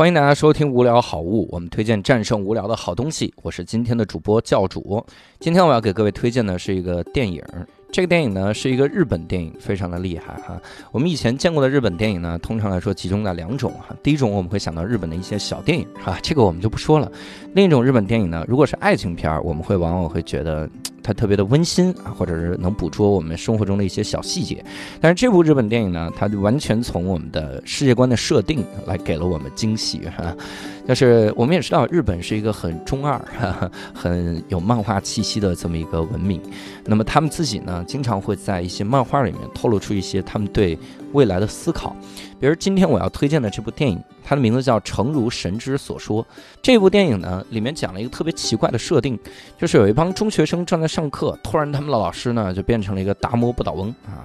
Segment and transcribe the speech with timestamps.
[0.00, 3.34] 欢迎大家收听《无聊好物》，我们推荐战胜无聊的好东西。
[3.42, 5.04] 我是今天的主播教主。
[5.38, 7.44] 今天我要给各位推荐的是一个电影，
[7.92, 10.58] 这个电影呢是一个日本电影，非常的厉害哈。
[10.90, 13.94] 我们以前见过的日本电影呢，通常来说集中在两种哈。
[14.02, 17.12] 第一种我们会想到日本的一些小电影哈，这个我们就不说了。
[17.52, 20.66] 另一种日本电影呢，如果是爱情片，我们会往往会觉得。
[21.02, 24.64] 它特别的温馨啊，或者是能捕捉我们生活中的一些小细节。
[25.00, 30.34] 但是这部日本电影呢，它就完全从我们的世界观的设定来给了我们惊喜哈。
[30.88, 33.20] 就是我们也知道，日本是一个很中二、
[33.94, 36.40] 很有漫画气息的这么一个文明。
[36.84, 40.76] 那么他们自己呢，经常会在一些漫画里面透露出一些他们对
[41.12, 41.94] 未来的思考。
[42.40, 46.24] 比如今天我要推荐的这部电影，它的名字叫《诚如神之所说》。
[46.62, 49.18] 这部电影呢，里面讲了一个特别奇怪的设定，
[49.58, 54.24] 就是有一帮中学生正在上课，突然他们的老师呢就变成了一个达摩不倒翁啊。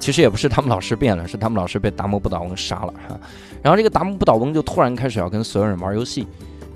[0.00, 3.16] 其实也不是他们老师变了，是他们老师被达摩不倒翁杀了哈。
[3.62, 6.26] 然后这个达摩不倒翁就突然开始要跟所有人玩游戏，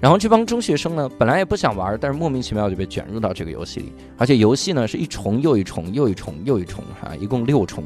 [0.01, 7.83] 然后这帮中学生呢本来也不想玩，但是莫名其妙就被卷入到这个游戏里，而且游戏呢是一重又一重又一重又一重哈，一共六重，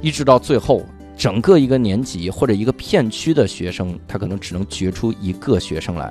[0.00, 0.82] 一直到最后。
[1.20, 6.10] 整个一个年级或者一个片区的学生，他可能只能决出一个学生来，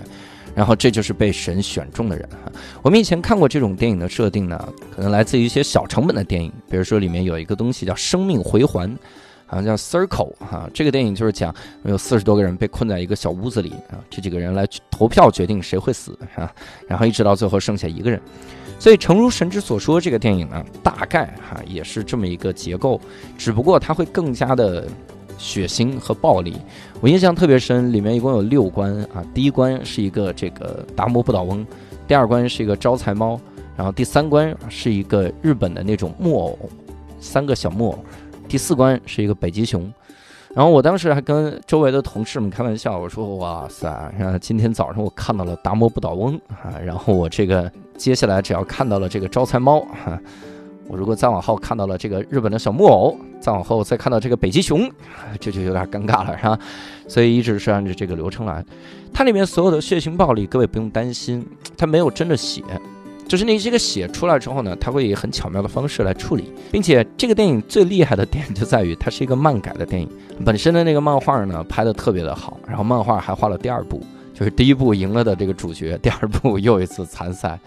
[0.53, 2.51] 然后这就是被神选中的人哈。
[2.83, 8.95] 我们以前看过这种电影的设定呢，可能来自于一些小成本的电影，比如说里面有一个东西叫生命回环，
[9.47, 10.69] 好像叫 Circle 哈。
[10.75, 11.51] 这个电影就是讲
[11.85, 16.53] 有四十多个人被困在一个小屋子里啊，这几个人来投票决定谁会死啊，
[16.87, 18.21] 然后一直到最后剩下一个人。
[18.79, 22.99] 所以，诚如神之所说，这个电影呢，大概哈也是这么一个结构，
[23.37, 24.87] 只不过它会更加的
[25.37, 26.55] 血腥和暴力。
[27.01, 31.67] 我印象特别深，里面一共有六关啊，第一关是一个这个达摩不倒翁，
[32.07, 33.37] 第二关是一个招财猫，
[33.75, 36.57] 然后第三关是一个日本的那种木偶，
[37.19, 37.99] 三个小木偶，
[38.47, 39.91] 第四关是一个北极熊。
[40.55, 50.19] 然后我当时还跟周围的同事们开玩笑，我说：“哇塞，今天早上我看到了达摩不倒翁啊，然后我这个接下来只要看到了这个招财猫，哈，
[50.87, 54.89] 我如果再往后看到了这个日本的小木偶，再往后再看到这个北极熊，
[55.39, 56.59] 这就有点尴尬了，是吧？
[57.07, 58.65] 所以一直是按照这个流程来。
[59.13, 61.45] 它里面所有的血腥暴力，各位不用担心，
[61.77, 62.63] 它没有真的血。”
[63.29, 70.09] 就是你这个血出来之后呢，它会以很巧妙的方式来处理，并且这个电影最厉害的点就在于它是一个漫改的电影，
[70.43, 74.01] 本身的那个漫画呢拍的特别的好，然后漫画还画了第二部，
[74.39, 77.59] 就是第一部赢了的这个主角，第二部 又一次参赛。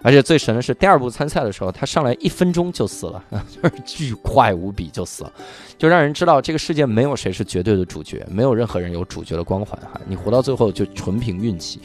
[0.00, 5.32] 而且最神的是，第二部参赛的时候，他上来一分钟就死了， 就是巨快无比就死了，
[5.78, 11.80] 就让人知道这个世界没有谁是绝对的主角，没有任何人有主角的光环哈，你活到最后就纯凭运气，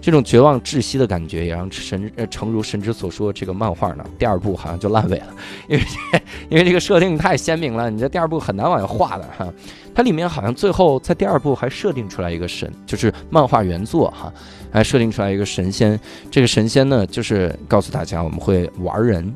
[0.00, 5.34] 这种绝望窒息的感觉也让神呃诚如神之所说，这个漫画呢第二部好像就烂尾了，
[5.68, 5.84] 因为
[6.50, 9.52] 因为这个设定太鲜明了，你这第二部很难往下画的哈。
[9.94, 14.32] 它里面好像最后在第二部还设定出来一个神，就是漫画原作哈，
[14.72, 15.98] 还设定出来一个神仙。
[16.30, 19.34] 这个神仙呢，就是告诉大家我们会玩人，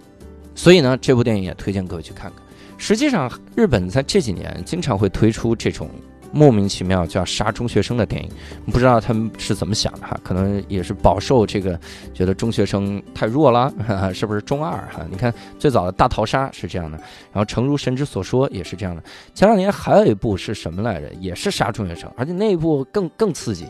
[0.55, 2.43] 所以呢，这部电影也推荐各位去看看。
[2.77, 5.89] 实际上，日本在这几年经常会推出这种。
[6.33, 8.31] 莫名其妙就要杀中学生的电影，
[8.73, 10.19] 不知道他们是怎么想的哈？
[10.23, 11.79] 可能也是饱受这个
[12.13, 13.73] 觉得中学生太弱了，
[14.13, 15.07] 是不是中二哈？
[15.11, 16.99] 你看最早的大逃杀是这样的，
[17.33, 19.03] 然后诚如神之所说也是这样的。
[19.35, 21.09] 前两年还有一部是什么来着？
[21.21, 23.67] 也是杀中学生，而且那一部更更刺激。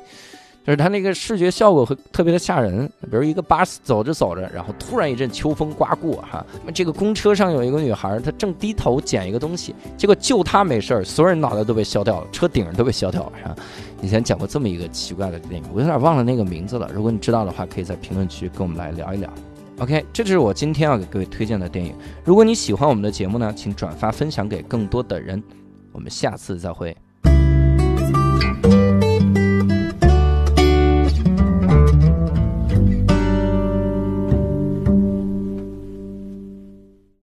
[0.69, 13.56] 就是它那个视觉效果会特别的吓人，比如一个巴士走着走着，然后突然一阵秋风刮过，哈，那么这个公车上有一个女孩，她正低头捡一个东西，结果就她没事儿，所有人脑袋都被削掉了，车顶都被削掉了，哈？
[14.03, 16.91] 以前讲过这么一个奇怪的电影，我有点忘了那个名字了。
[16.93, 19.33] 如果你知道的话，可以在评论区跟我们来聊一聊。
[19.79, 21.95] OK，这就是我今天要给各位推荐的电影。
[22.23, 25.43] 如果你喜欢我们的节目呢，请转发分享给更多的人。
[25.93, 26.95] 我们下次再会。